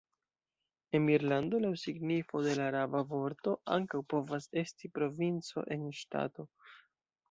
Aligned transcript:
Emirlando, 0.99 1.59
laŭ 1.65 1.71
signifoj 1.83 2.43
de 2.49 2.57
la 2.61 2.67
araba 2.71 3.03
vorto, 3.13 3.57
ankaŭ 3.79 4.05
povas 4.17 4.53
esti 4.67 4.95
provinco 5.01 5.71
en 5.77 5.91
ŝtato. 6.05 6.53